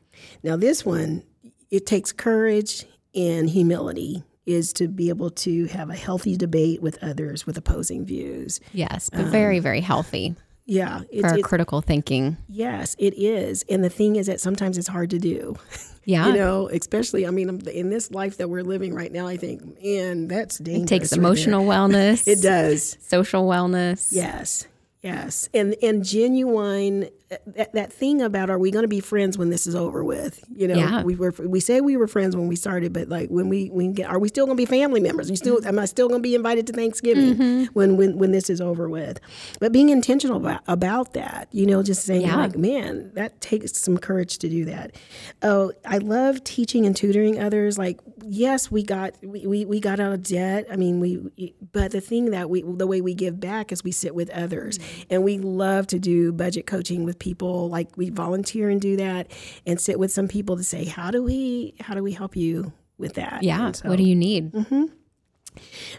[0.42, 1.22] now this one
[1.70, 6.96] it takes courage and humility is to be able to have a healthy debate with
[7.02, 9.10] others with opposing views Yes.
[9.10, 10.34] But um, very, very healthy
[10.70, 12.36] yeah for it's, our it's critical thinking.
[12.48, 15.56] yes it is and the thing is that sometimes it's hard to do
[16.04, 16.28] Yeah.
[16.28, 19.62] you know especially i mean in this life that we're living right now i think
[19.82, 21.26] man that's dangerous it takes right there.
[21.26, 22.26] emotional wellness.
[22.34, 24.08] it does Social wellness.
[24.10, 24.66] yes
[25.02, 27.08] yes and and genuine
[27.46, 30.42] that, that thing about are we going to be friends when this is over with?
[30.54, 31.02] You know, Yeah.
[31.02, 33.88] we were we said we were friends when we started, but like when we we
[33.88, 35.30] get are we still going to be family members?
[35.30, 37.64] You still am I still going to be invited to Thanksgiving mm-hmm.
[37.72, 39.20] when when when this is over with?
[39.60, 42.36] But being intentional about about that, you know, just saying Yeah.
[42.36, 44.96] like, man, that takes some courage to do that.
[45.42, 47.78] Oh, I love teaching and tutoring others.
[47.78, 50.66] Like, yes, we got we, we, we got out of debt.
[50.70, 53.92] I mean, we but the thing that we the way we give back is we
[53.92, 55.02] sit with others, mm-hmm.
[55.10, 57.68] and we love to do budget coaching with people.
[57.68, 59.30] Like we volunteer and do that,
[59.66, 62.72] and sit with some people to say, how do we how do we help you
[62.98, 63.44] with that?
[63.44, 63.70] Yeah.
[63.72, 64.52] So- what do you need?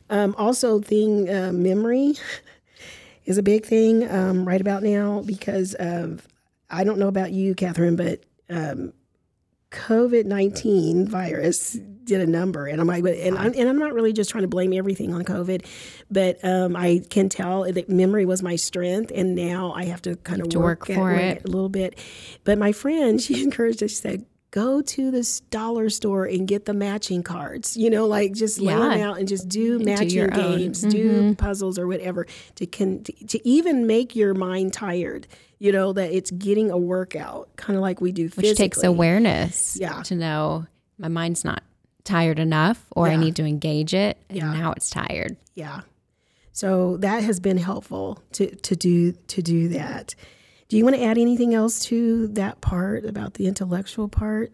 [0.10, 2.16] um, also, thing uh, memory
[3.26, 6.28] is a big thing um, right about now because of
[6.70, 8.94] I don't know about you, Katherine, but um,
[9.72, 14.12] COVID nineteen virus did a number, and I'm like, and I'm, and I'm not really
[14.12, 15.66] just trying to blame everything on COVID,
[16.10, 20.18] but um, I can tell that memory was my strength, and now I have to
[20.18, 21.46] kind of work, work for work it.
[21.46, 21.98] a little bit.
[22.44, 23.92] But my friend, she encouraged us.
[23.92, 24.26] She said.
[24.52, 27.78] Go to the dollar store and get the matching cards.
[27.78, 29.86] You know, like just lay them out and just do mm-hmm.
[29.86, 30.58] matching your own.
[30.58, 31.34] games, do mm-hmm.
[31.34, 35.28] puzzles or whatever to can to even make your mind tired.
[35.60, 38.50] You know that it's getting a workout, kind of like we do physically.
[38.50, 40.02] Which takes awareness Yeah.
[40.04, 40.66] to know
[40.98, 41.64] my mind's not
[42.04, 44.18] tired enough or I need to engage it.
[44.30, 44.54] And Yeah.
[44.54, 45.38] now it's tired.
[45.56, 45.82] Yeah.
[46.52, 50.16] So that has been helpful to to do to do that.
[50.72, 54.54] Do you want to add anything else to that part about the intellectual part?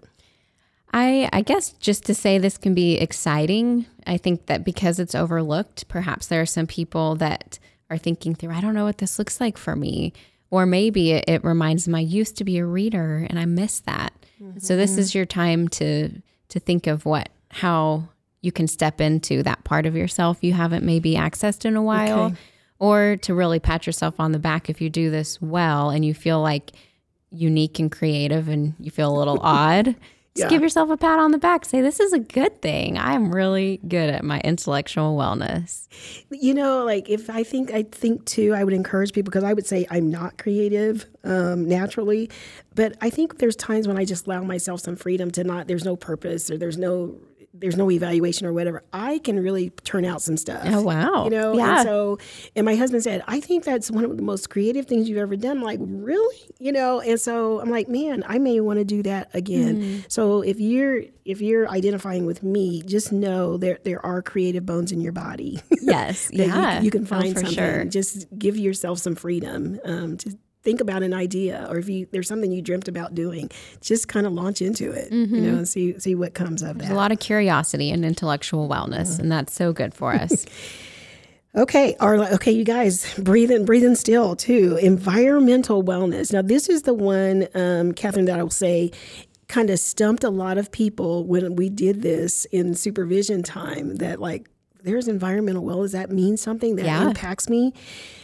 [0.91, 3.86] I I guess just to say this can be exciting.
[4.08, 7.60] I think that because it's overlooked, perhaps there are some people that
[7.91, 10.12] are thinking through, I don't know what this looks like for me.
[10.49, 13.82] Or maybe it, it reminds them I used to be a reader and I miss
[13.82, 14.12] that.
[14.58, 14.99] So this mm-hmm.
[15.01, 16.10] is your time to
[16.49, 18.10] to think of what how
[18.41, 22.23] you can step into that part of yourself you haven't maybe accessed in a while.
[22.25, 22.36] Okay.
[22.79, 26.13] Or to really pat yourself on the back if you do this well and you
[26.13, 26.71] feel like
[27.31, 29.85] unique and creative and you feel a little odd.
[30.35, 30.49] Just Yeah.
[30.49, 31.65] give yourself a pat on the back.
[31.65, 32.95] Say, this is a good thing.
[32.99, 35.87] I'm really good at my intellectual wellness.
[36.29, 39.53] You know, like if I think I think too, I would encourage people because I
[39.53, 42.29] would say I'm not creative um, naturally,
[42.75, 45.67] but I think there's times when I just allow myself some freedom to not.
[45.67, 47.15] There's no purpose or there's no
[47.60, 48.84] there's no evaluation or whatever.
[48.93, 50.62] I can really turn out some stuff.
[50.65, 51.26] Oh, wow.
[51.26, 51.80] You know, Yeah.
[51.80, 52.17] and so
[52.56, 55.36] and my husband said, I think that's one of the most creative things you've ever
[55.36, 55.58] done.
[55.58, 56.38] I'm like, really?
[56.60, 59.82] You know, and so I'm like, man, I may want to do that again.
[59.82, 60.00] Mm-hmm.
[60.10, 64.91] So if you're if you're identifying with me, just know there there are creative bones
[64.91, 65.62] in your body.
[65.88, 66.28] Yes.
[66.28, 66.82] that you- yeah.
[66.82, 67.56] you, can Oh, find for something.
[67.56, 67.86] sure.
[67.86, 72.27] Just give yourself some freedom um, to think about an idea, or if you there's
[72.27, 73.49] something you dreamt about doing,
[73.80, 75.08] just kind of launch into it.
[75.13, 75.43] You Mm-hmm.
[75.45, 76.93] know, and see see what comes of There's that.
[76.93, 80.45] a lot of curiosity and intellectual wellness, and that's so good for us.
[81.56, 81.95] Okay.
[81.99, 84.77] Okay, you guys, breathing, breathing still too.
[84.80, 86.32] Environmental wellness.
[86.32, 88.91] Now, this is the one, um, Katherine, that I will say,
[89.47, 93.95] kind of stumped a lot of people when we did this in supervision time.
[93.95, 94.47] That like,
[94.88, 95.82] there's environmental well.
[95.84, 97.08] Does that mean something that Yeah.
[97.10, 97.73] impacts me?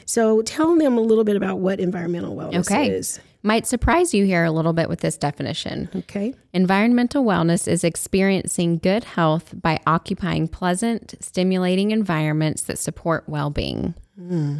[0.05, 2.89] So, tell them a little bit about what environmental wellness Okay.
[2.89, 3.19] is.
[3.45, 5.89] Might surprise you here a little bit with this definition.
[5.93, 6.33] Okay.
[6.53, 13.95] Environmental wellness is experiencing good health by occupying pleasant, stimulating environments that support well being.
[14.17, 14.59] Hmm.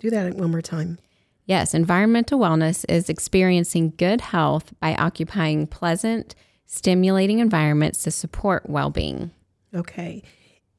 [0.00, 0.98] Do that one more time.
[1.46, 6.34] Yes, environmental wellness is experiencing good health by occupying pleasant,
[6.66, 9.30] stimulating environments to support well being.
[9.74, 10.22] Okay.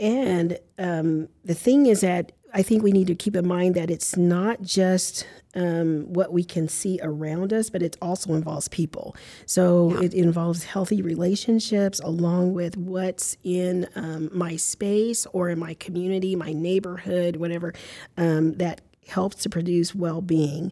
[0.04, 3.90] And um, the thing is that I think we need to keep in mind that
[3.90, 9.16] it's not just um, what we can see around us, but it also involves people.
[9.46, 15.74] So it involves healthy relationships along with what's in um, my space or in my
[15.76, 17.74] community, my neighborhood, whatever,
[18.18, 20.72] um, that helps to produce well-being.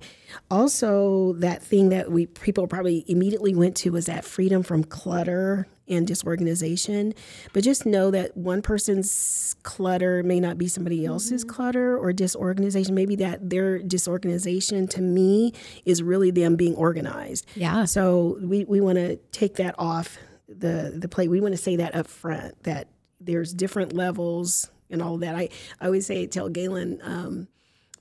[0.50, 5.68] Also, that thing that we people probably immediately went to was that freedom from clutter
[5.88, 7.14] and disorganization.
[7.52, 12.96] But just know that one person's clutter may not be somebody else's clutter or disorganization.
[12.96, 17.46] Maybe that their disorganization to me is really them being organized.
[17.56, 17.86] Yeah.
[17.86, 20.18] So we, we want to take that off
[20.48, 21.30] the the plate.
[21.30, 22.88] We want to say that up front that
[23.20, 25.36] there's different levels and all that.
[25.36, 27.48] I, I always say tell Galen um,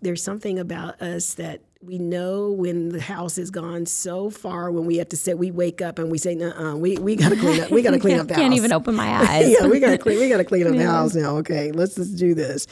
[0.02, 4.84] there's something about us that we know when the house has gone so far when
[4.84, 7.60] we have to say we wake up and we say no we we gotta clean
[7.62, 9.50] up we gotta clean up the Can't house even open my eyes.
[9.50, 10.18] yeah, we gotta clean.
[10.20, 11.36] We gotta clean up the house now.
[11.36, 12.66] Okay, let's just do this.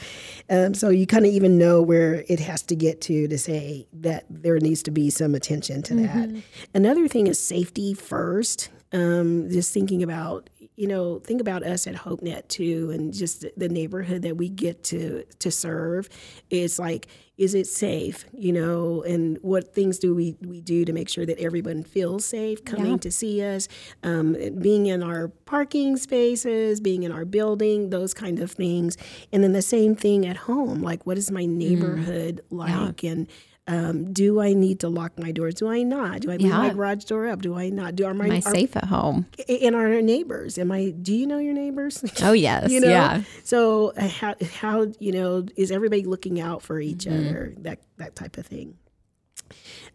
[0.49, 3.87] Um, so you kind of even know where it has to get to to say
[3.93, 6.43] that there needs to be some attention to that.
[6.75, 8.69] Another thing is safety first.
[8.91, 13.67] Um, just thinking about you know, think about us at HopeNet too, and just the
[13.67, 16.07] neighborhood that we get to to serve.
[16.49, 18.23] It's like, is it safe?
[18.31, 22.23] You know, and what things do we we do to make sure that everyone feels
[22.23, 22.97] safe coming Yeah.
[22.97, 23.67] to see us,
[24.03, 28.95] um, being in our parking spaces, being in our building, those kind of things,
[29.33, 30.81] and then the same thing at home.
[30.81, 31.57] Like, what is my Mm.
[31.57, 33.27] neighborhood like, and
[33.69, 35.53] um, do I need to lock my doors?
[35.55, 36.21] Do I not?
[36.21, 37.41] Do I leave my garage door up?
[37.41, 37.95] Do I not?
[37.95, 39.27] Do are my, Am I are- safe at home?
[39.47, 40.57] in our neighbors?
[40.57, 40.89] Am I?
[40.89, 42.03] Do you know your neighbors?
[42.23, 42.89] Oh yes, you know.
[42.89, 43.21] yeah.
[43.43, 47.27] So uh, how how you know is everybody looking out for each Mm-hmm.
[47.27, 47.53] other?
[47.59, 48.77] That that type of thing.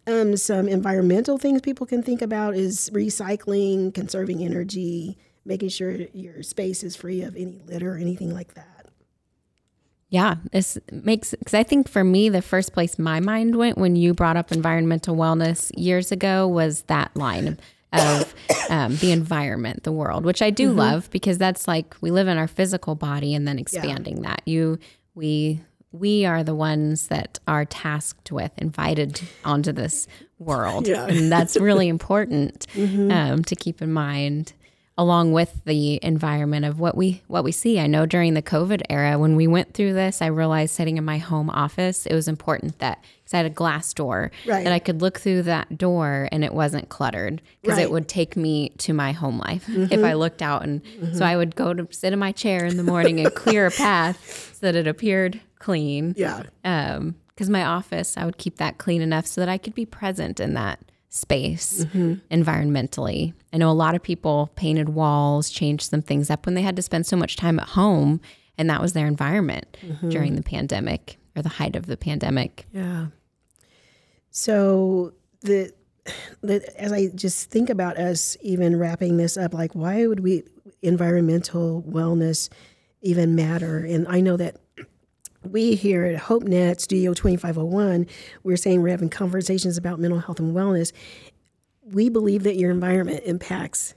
[0.07, 6.43] Um, some environmental things people can think about is recycling, conserving energy, making sure your
[6.43, 8.74] space is free of any litter or anything like that.
[10.15, 13.97] Yeah, this makes because I think for me, the first place my mind went when
[13.97, 17.59] you brought up environmental wellness years ago was that line
[17.93, 18.33] of
[18.71, 22.39] um, the environment, the world, which I do love because that's like we live in
[22.39, 24.43] our physical body and then expanding that.
[24.47, 24.79] You,
[25.17, 30.07] we, we are the ones that are tasked with, invited onto this
[30.39, 31.07] world, Yeah.
[31.07, 34.53] and that's really important um, to keep in mind
[34.97, 37.81] along with the environment of what we what we see.
[37.81, 41.05] I know during the COVID era when we went through this, I realized sitting in
[41.05, 44.63] my home office, it was important that because I had a glass door Right.
[44.63, 47.83] that I could look through that door and it wasn't cluttered because Right.
[47.85, 50.81] it would take me to my home life if I looked out and
[51.13, 53.71] so I would go to sit in my chair in the morning and clear a
[53.73, 56.43] path so that it appeared clean Yeah.
[56.65, 59.87] um because my office i would keep that clean enough so that i could be
[59.87, 60.79] present in that
[61.15, 62.15] space mm-hmm.
[62.35, 66.63] environmentally i know a lot of people painted walls changed some things up when they
[66.63, 68.21] had to spend so much time at home
[68.59, 70.09] and that was their environment mm-hmm.
[70.09, 73.07] during the pandemic or the height of the pandemic Yeah.
[74.35, 75.73] So the
[76.43, 80.43] the as I just think about us even wrapping this up, like why would we
[80.83, 82.51] environmental wellness
[83.01, 83.79] even matter?
[83.79, 84.57] And I know that
[85.47, 88.07] we here at HopeNet Studio 2501,
[88.43, 90.93] we're saying we're having conversations about mental health and wellness.
[91.83, 93.95] We believe that your environment impacts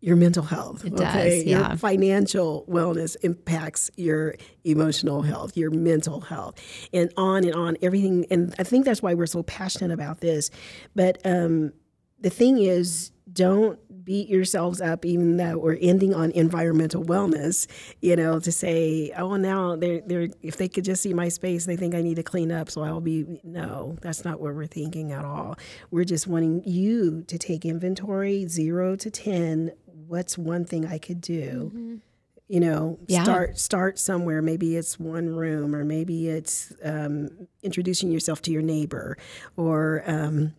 [0.00, 0.84] your mental health.
[0.84, 1.68] It does, yeah.
[1.68, 6.54] Your financial wellness impacts your emotional health, your mental health,
[6.92, 7.76] and on and on.
[7.82, 8.26] Everything.
[8.30, 10.50] And I think that's why we're so passionate about this.
[10.94, 11.72] But um,
[12.18, 13.78] the thing is, don't
[14.10, 17.68] beat yourselves up, even though we're ending on environmental wellness.
[18.00, 21.64] You know, to say, oh, now they're they're if they could just see my space,
[21.64, 23.40] they think I need to clean up, so I'll be.
[23.44, 25.56] No, that's not what we're thinking at all.
[25.92, 29.70] We're just wanting you to take inventory, zero to ten.
[30.08, 32.00] What's one thing I could do?
[32.48, 33.22] You know, Yeah.
[33.22, 34.42] start start somewhere.
[34.42, 39.16] Maybe it's one room, or maybe it's um, introducing yourself to your neighbor,
[39.56, 40.54] or um,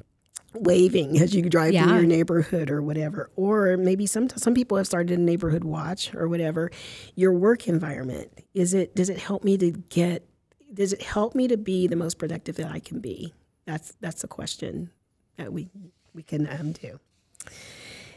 [0.54, 3.30] waving as you drive through your neighborhood or whatever.
[3.36, 6.72] Or maybe some some people have started a neighborhood watch or whatever.
[7.16, 10.28] Your work environment is it does it help me to get
[10.74, 13.34] does it help me to be the most productive that I can be?
[13.66, 14.90] That's that's a question
[15.38, 15.70] that we
[16.14, 17.00] we can um, do.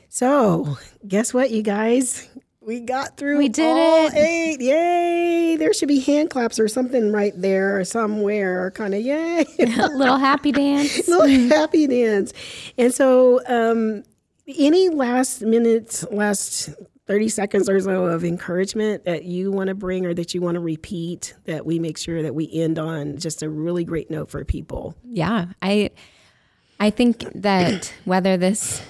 [0.09, 2.29] So guess what, you guys?
[2.67, 4.15] We got through We did all it.
[4.15, 4.61] eight.
[4.61, 5.57] Yay!
[5.57, 8.71] There should be hand claps or something right there or somewhere.
[8.71, 9.45] Kind of yay.
[9.59, 12.33] a little happy dance little happy dance.
[12.79, 14.03] And so, um,
[14.59, 16.71] any last minutes, last
[17.07, 20.55] 30 seconds or so of encouragement that you want to bring or that you want
[20.55, 24.31] to repeat that we make sure that we end on just a really great note
[24.31, 24.95] for people?
[25.05, 25.91] yeah i
[26.81, 28.83] i think that whether this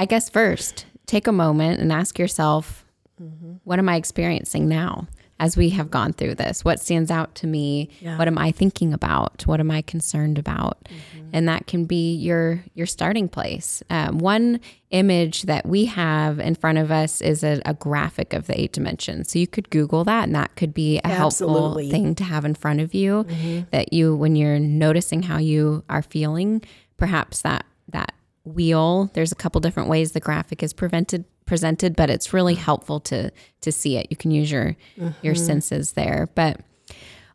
[0.00, 2.81] i guess first take a moment and ask yourself
[3.22, 3.52] Mm-hmm.
[3.64, 5.06] what am i experiencing now
[5.42, 6.64] as we have gone through this?
[6.64, 7.90] What stands out to me?
[8.00, 8.16] Yeah.
[8.16, 9.44] what am i thinking about?
[9.44, 10.78] What am i concerned about?
[10.84, 11.30] Mm-hmm.
[11.32, 13.82] And that can be your your starting place.
[13.90, 18.46] Um, one image that we have in front of us is a, a graphic of
[18.46, 19.32] the eight dimensions.
[19.32, 21.88] So you could google that and that could be a Absolutely.
[21.88, 23.62] helpful thing to have in front of you mm-hmm.
[23.72, 26.62] that you when you're noticing how you are feeling
[26.98, 28.12] perhaps that that
[28.44, 32.58] wheel there's a couple different ways the graphic is prevented presented but it's really mm.
[32.58, 34.06] helpful to to see it.
[34.10, 35.34] You can use your your mm-hmm.
[35.34, 36.28] senses there.
[36.34, 36.60] But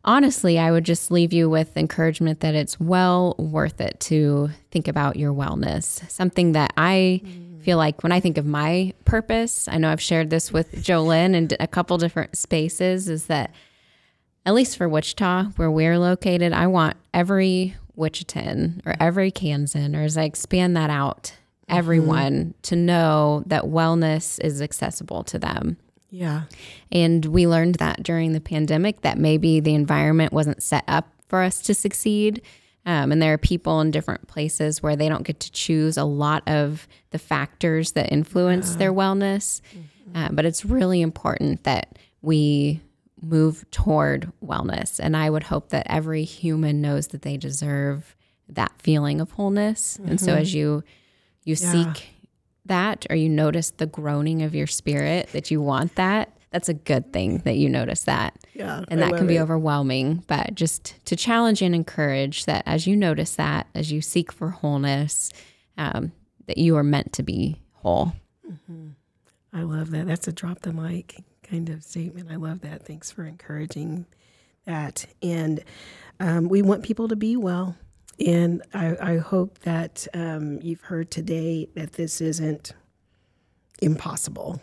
[0.04, 4.86] honestly i would just leave you with encouragement that it's well worth it to think
[4.86, 6.08] about your wellness.
[6.10, 7.62] Something that i mm.
[7.62, 11.02] feel like when i think of my purpose i know i've shared this with Jo
[11.02, 13.52] Lynn and a couple different spaces is that
[14.48, 20.04] at least for Wichita, where we're located, I want every Wichitan or every Kansan, or
[20.04, 21.34] as I expand that out,
[21.68, 25.76] everyone to know that wellness is accessible to them.
[26.10, 26.42] Yeah.
[26.90, 31.42] And we learned that during the pandemic that maybe the environment wasn't set up for
[31.42, 32.42] us to succeed.
[32.86, 36.04] Um, and there are people in different places where they don't get to choose a
[36.04, 39.60] lot of the factors that influence their wellness.
[40.14, 42.80] Uh, but it's really important that we
[43.20, 44.98] move toward wellness.
[44.98, 48.16] And I would hope that every human knows that they deserve
[48.48, 49.98] that feeling of wholeness.
[50.06, 50.82] And so as you
[51.48, 51.72] you Yeah.
[51.72, 52.08] seek
[52.66, 56.74] that or you notice the groaning of your spirit that you want that, that's a
[56.74, 58.34] good thing that you notice that.
[58.54, 58.84] Yeah.
[58.88, 59.40] And that can be it.
[59.40, 64.32] overwhelming, but just to challenge and encourage that as you notice that, as you seek
[64.32, 65.30] for wholeness,
[65.76, 66.12] um,
[66.46, 68.12] that you are meant to be whole.
[69.52, 70.06] I love that.
[70.06, 72.30] That's a drop the mic kind of statement.
[72.30, 72.84] I love that.
[72.84, 74.06] Thanks for encouraging
[74.64, 75.06] that.
[75.22, 75.62] And
[76.20, 77.76] um, we want people to be well.
[78.24, 82.72] And I, I hope that um, you've heard today that this isn't
[83.80, 84.60] impossible.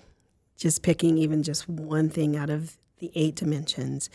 [0.58, 4.10] Just picking even just one thing out of the eight dimensions.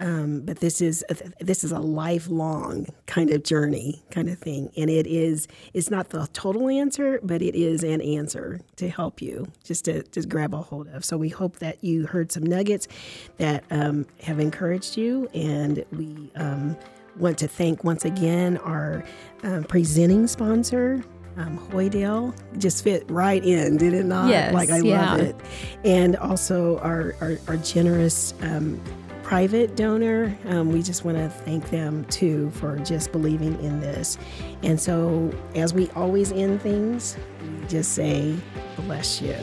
[0.00, 4.72] Um, but this is a, this is a lifelong kind of journey, kind of thing,
[4.76, 9.22] and it is it's not the total answer, but it is an answer to help
[9.22, 11.04] you just to just grab a hold of.
[11.04, 12.88] So we hope that you heard some nuggets
[13.36, 16.76] that um, have encouraged you, and we um,
[17.16, 19.04] want to thank once again our
[19.42, 21.02] um, presenting sponsor.
[21.36, 24.28] Um, Hoidale just fit right in, did it not?
[24.28, 25.12] Yes, like I yeah.
[25.12, 25.36] love it,
[25.82, 28.78] and also our our, our generous um,
[29.22, 30.36] private donor.
[30.44, 34.18] Um, we just want to thank them too for just believing in this.
[34.62, 38.36] And so, as we always end things, we just say,
[38.76, 39.36] "Bless you."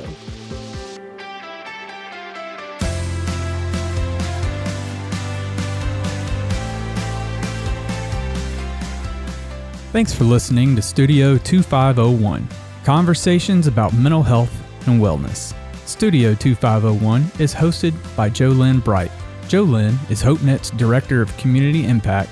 [9.91, 12.47] Thanks for listening to Studio 2501
[12.83, 15.55] Conversations about Mental Health and Wellness.
[15.87, 19.09] Studio 2501 is hosted by Jo Lynn Bright.
[19.47, 22.29] Jo Lynn is HopeNet's Director of Community Impact,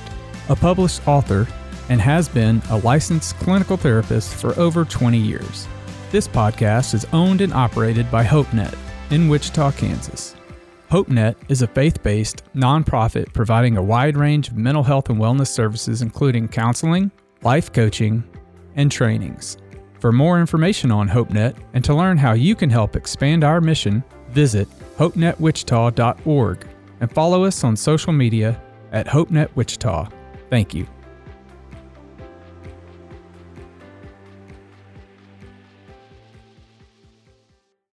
[0.49, 1.47] a published author,
[1.89, 5.67] and has been a licensed clinical therapist for over 20 years.
[6.11, 8.77] This podcast is owned and operated by HopeNet
[9.09, 10.35] in Wichita, Kansas.
[10.91, 15.47] HopeNet is a faith based nonprofit providing a wide range of mental health and wellness
[15.47, 17.09] services, including counseling,
[17.43, 18.23] life coaching,
[18.75, 19.57] and trainings.
[19.99, 24.03] For more information on HopeNet and to learn how you can help expand our mission,
[24.29, 24.67] visit
[24.97, 26.67] hopenetwichita.org
[26.99, 28.61] and follow us on social media
[28.91, 30.09] at HopeNet Wichita.
[30.49, 30.87] Thank you.